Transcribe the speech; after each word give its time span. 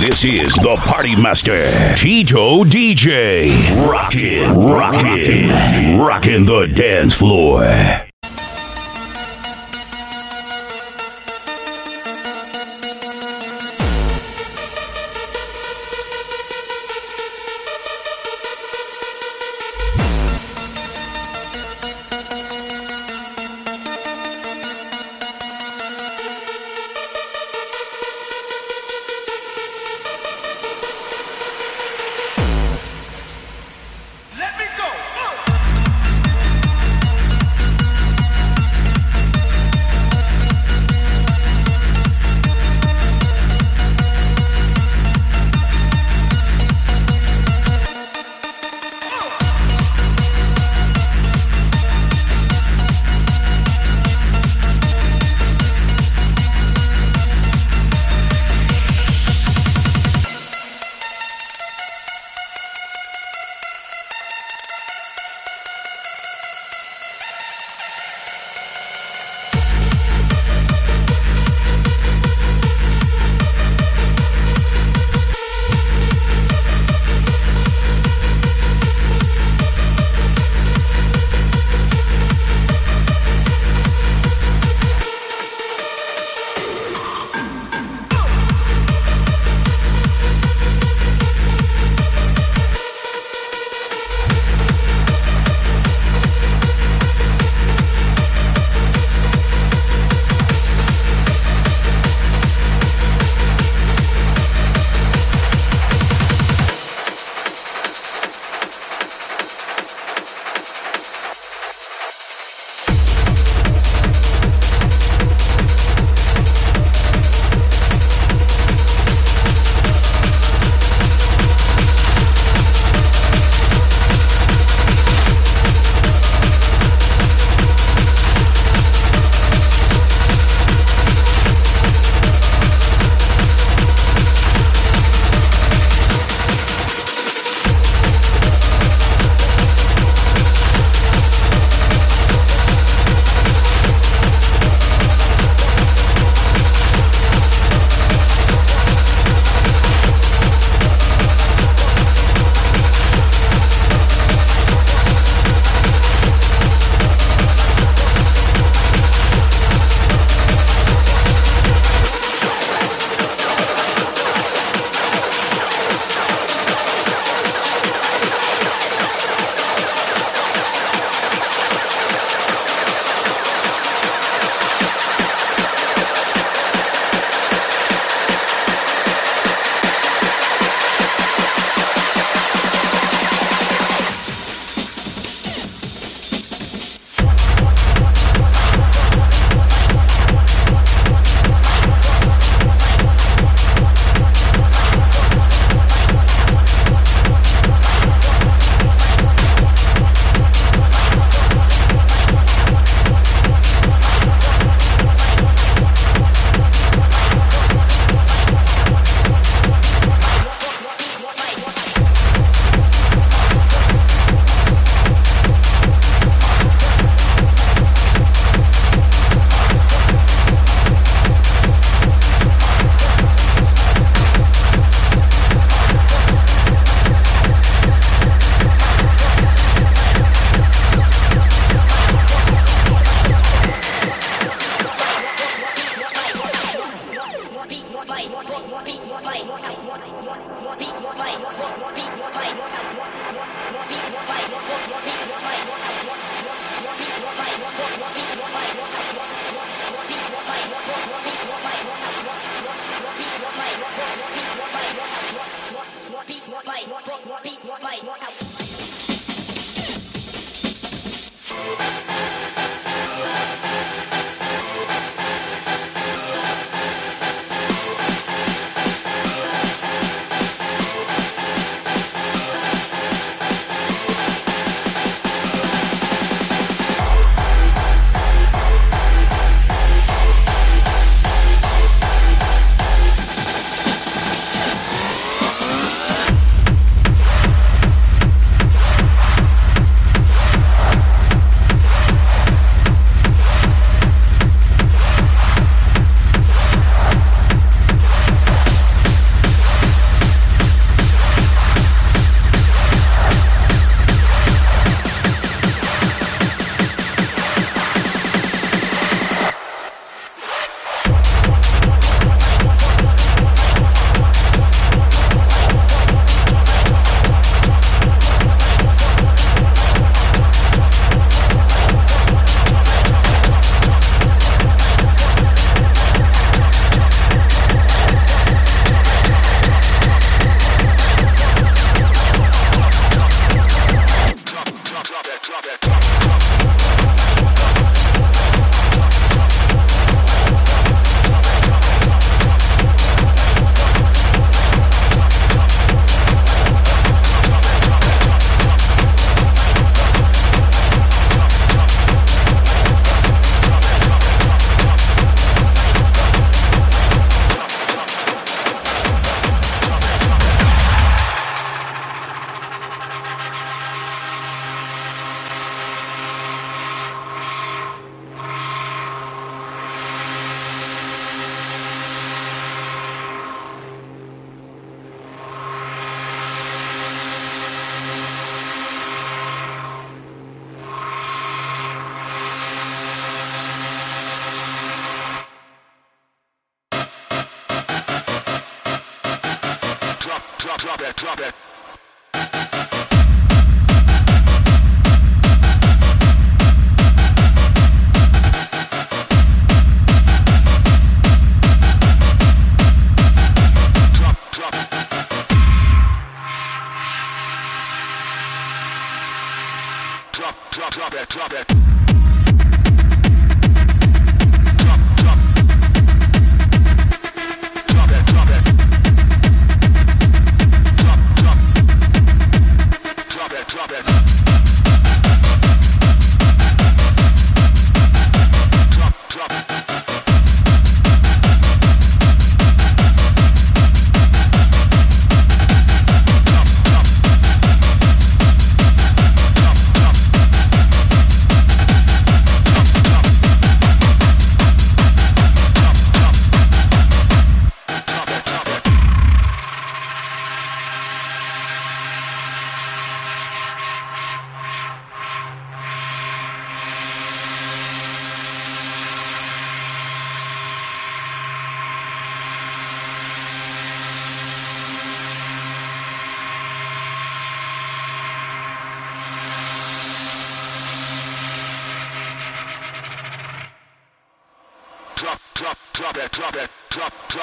This 0.00 0.24
is 0.24 0.54
the 0.54 0.76
Party 0.86 1.20
Master, 1.20 1.68
Tito 1.96 2.62
DJ. 2.62 3.50
Rockin', 3.90 4.54
rockin', 4.54 5.98
rockin' 5.98 6.44
the 6.44 6.66
dance 6.66 7.16
floor. 7.16 8.07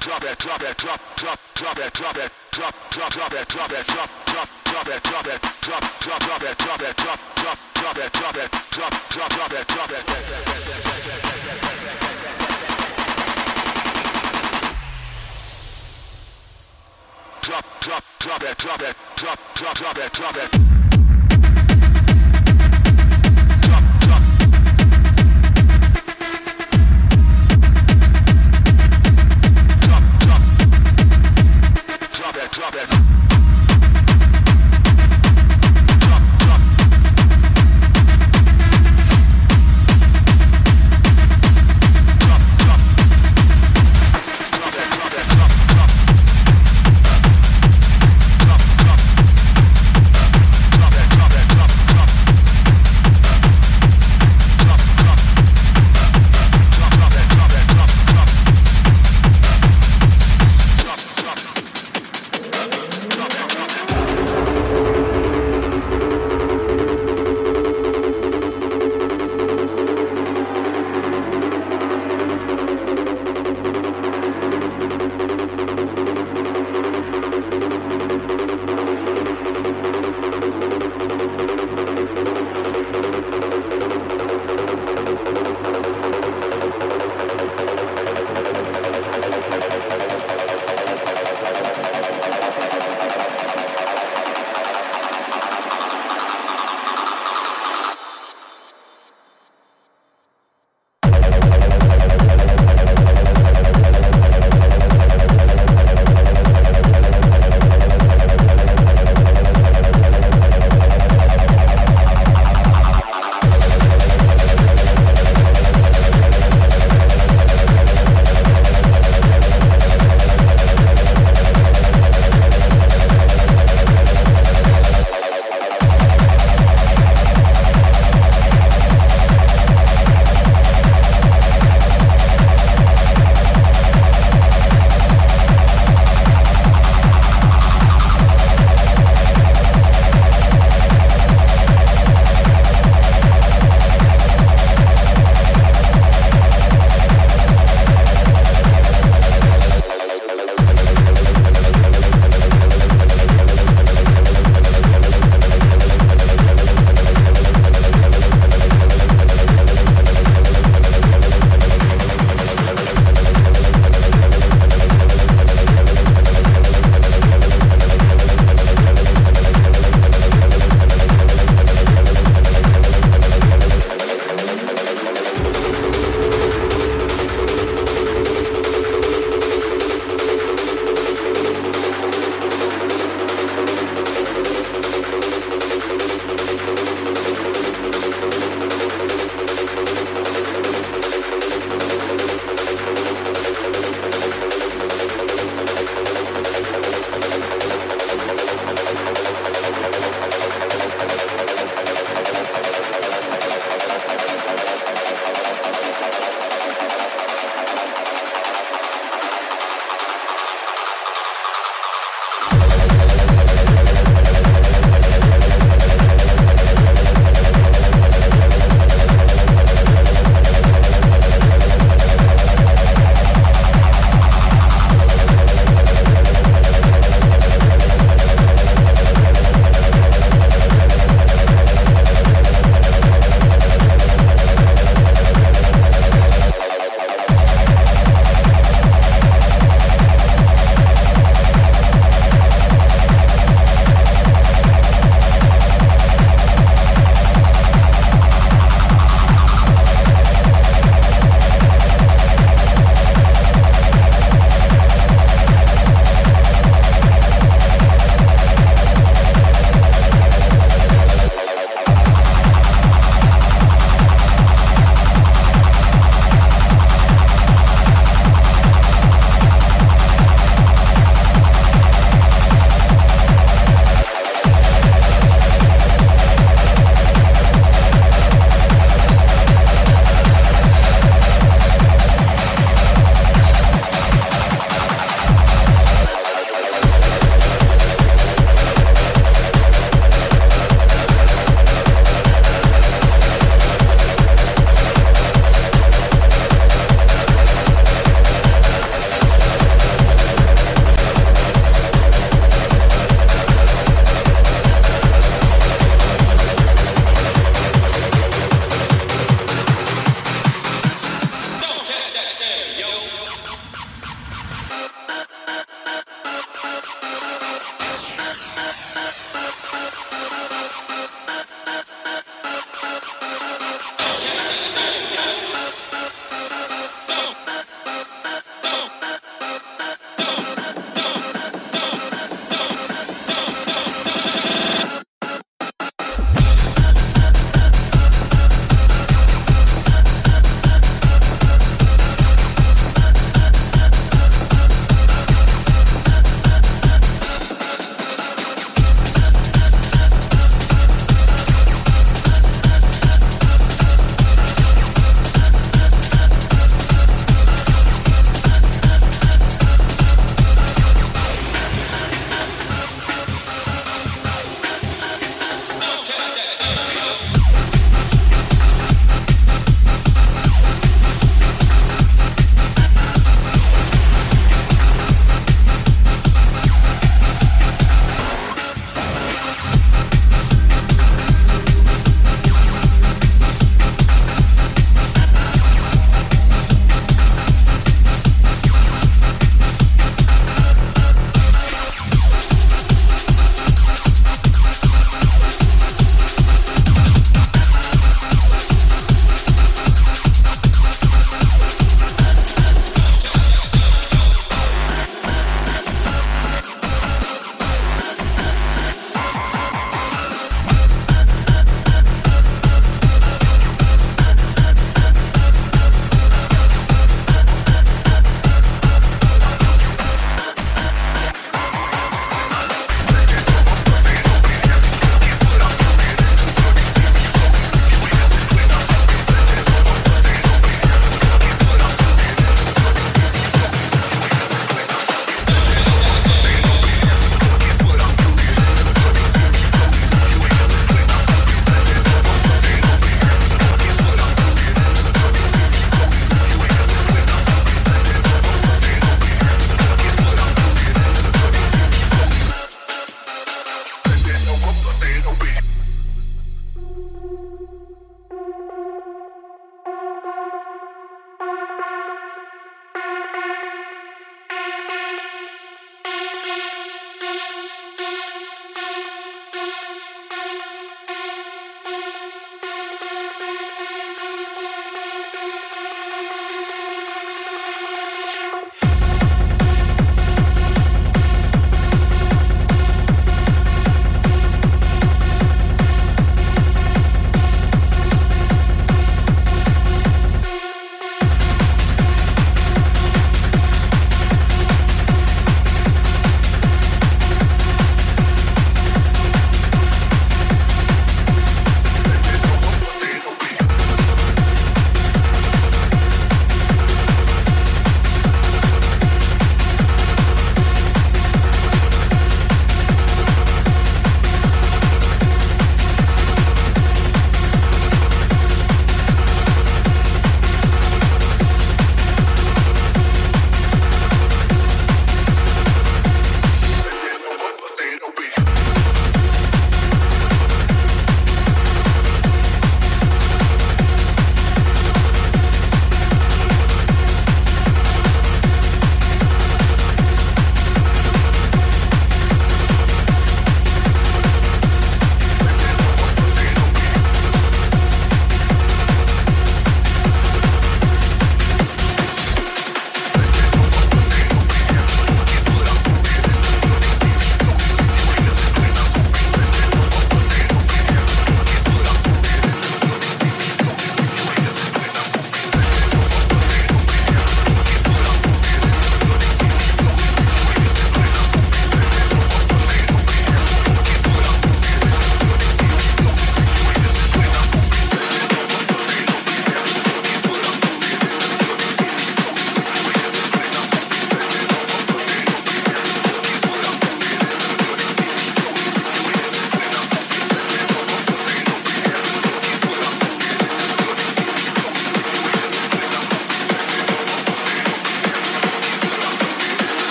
drop 0.00 0.24
it, 0.24 0.38
drop 0.38 0.62
it, 0.62 0.76
drop, 0.78 1.00
drop, 1.16 1.38
drop 1.54 1.78
it, 1.78 1.92
drop 1.92 2.16
it, 2.16 2.32
drop, 2.52 2.74
drop, 2.90 3.12
drop 3.12 3.32
it, 3.34 3.48
drop 3.48 3.70
it, 3.70 3.86
drop, 3.86 4.10
drop, 4.24 4.48
drop 4.64 4.88
it, 4.88 5.02
drop 5.02 5.26
it, 5.26 5.42
drop, 5.60 5.84
drop, 6.00 6.20
drop 6.20 6.42
it, 6.42 6.58
drop 6.58 6.80
it, 6.80 6.96
drop, 6.96 7.20
drop, 7.36 7.58
drop 7.74 7.96
it, 7.98 8.12
drop 8.12 8.36
it, 8.36 8.50
drop, 8.70 8.94
drop, 9.10 9.30
drop 9.30 9.52
it, 9.52 9.68
drop 9.68 9.90
it. 9.90 10.04
Drop, 17.42 17.64
drop, 17.80 18.04
drop 18.20 18.42
it, 18.42 18.58
drop 18.58 18.82
it, 18.82 18.96
drop, 19.16 19.38
drop, 19.54 19.74
drop 19.76 19.98
it, 19.98 20.12
drop 20.12 20.36
it. 20.36 20.69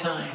time. 0.00 0.29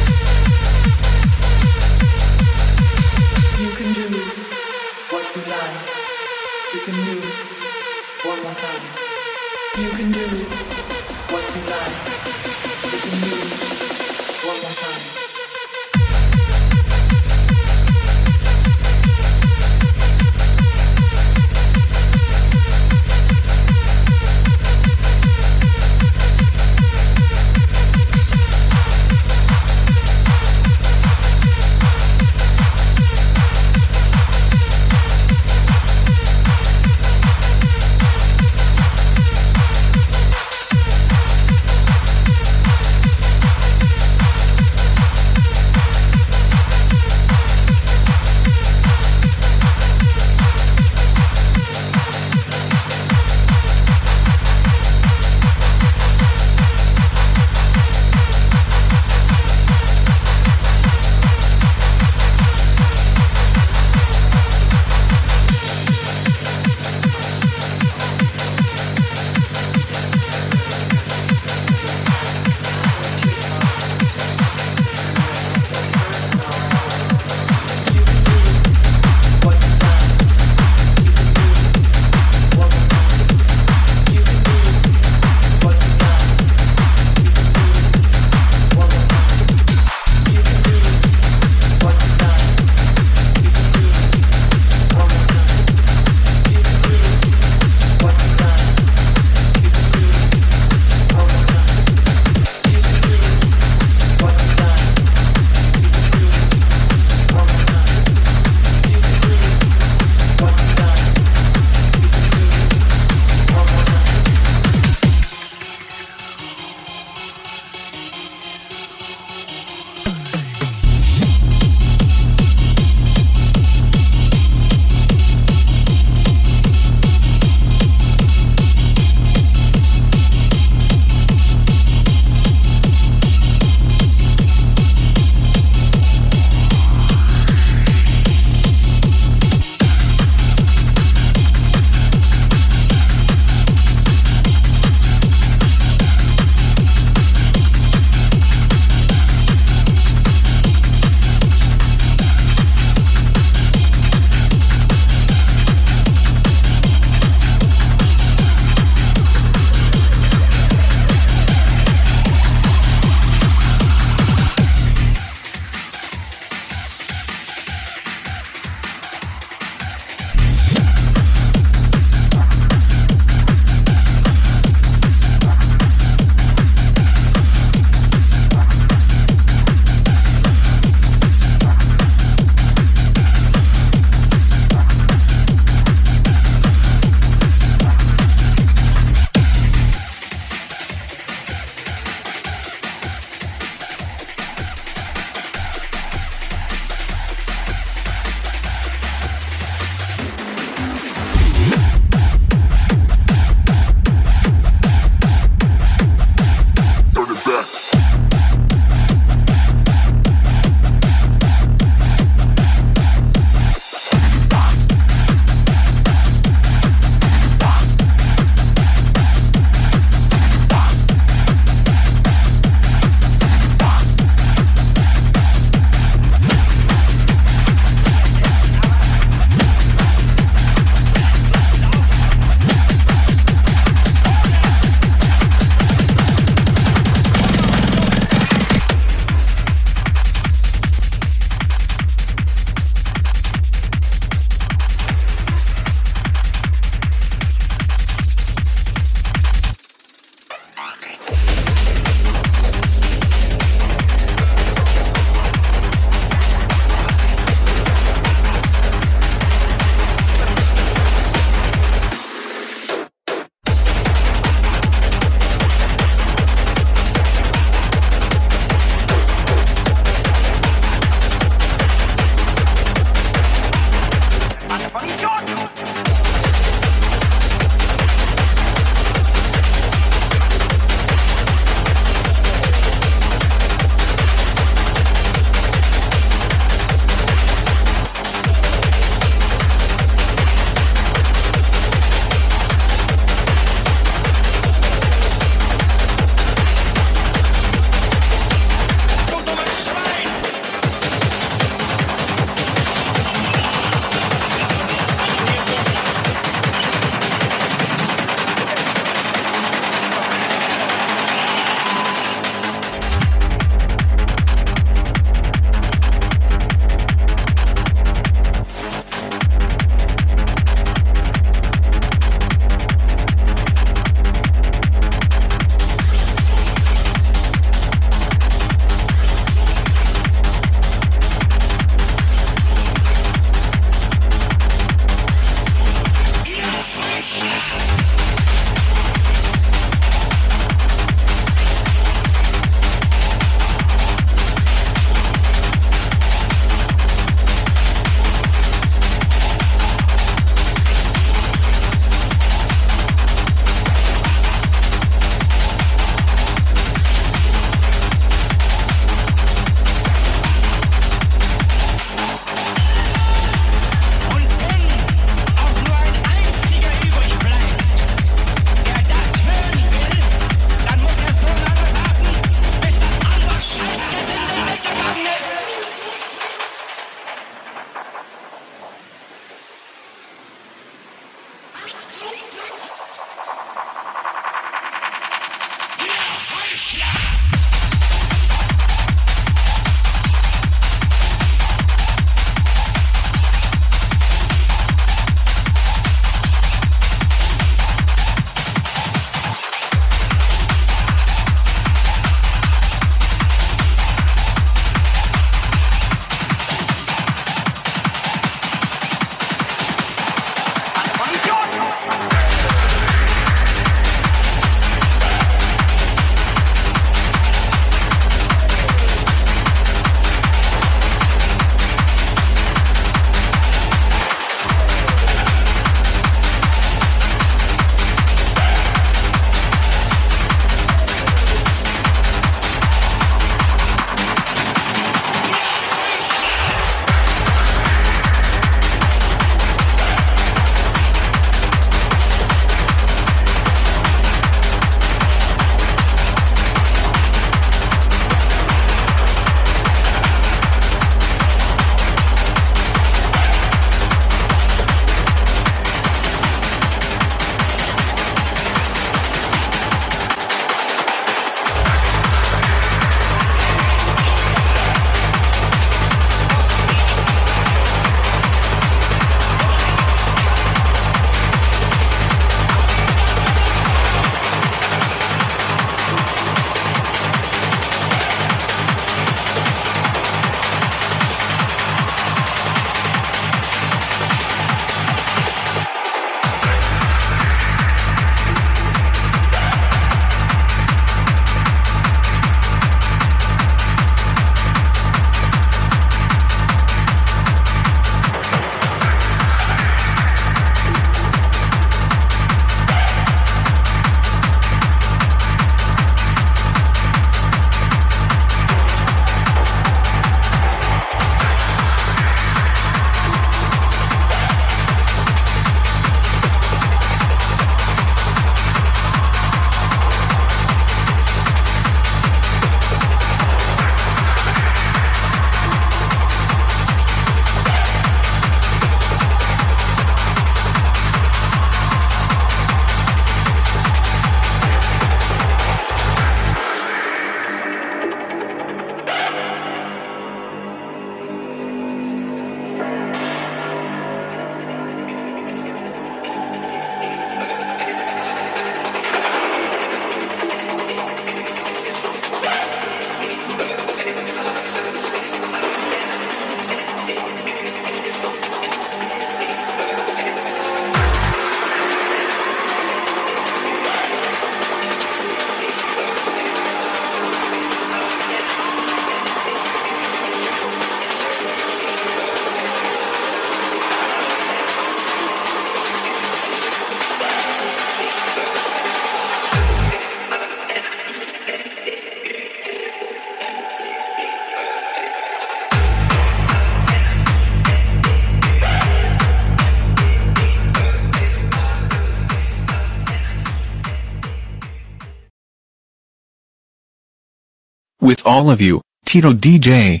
All 598.30 598.48
of 598.48 598.60
you, 598.60 598.80
Tito 599.04 599.32
DJ. 599.32 600.00